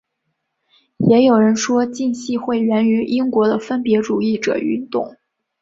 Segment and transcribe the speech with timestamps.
[0.97, 5.15] 也有人说浸信会源于英国的分别主义者运动。